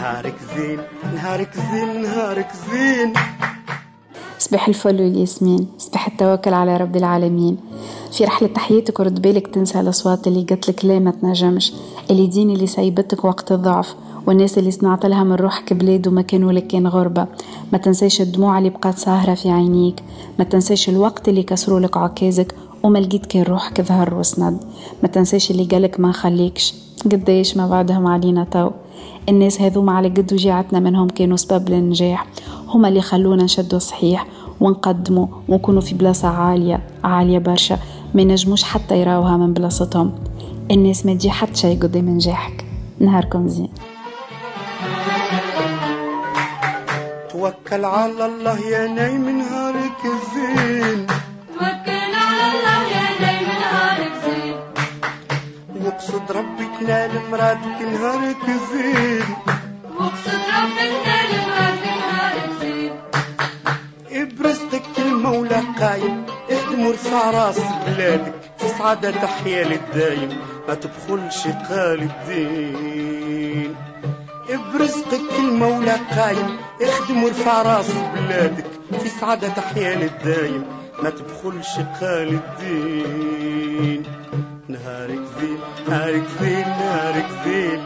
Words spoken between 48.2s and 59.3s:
الله يا نايم نهارك زين واقصد ربك نال مرادك نهارك زين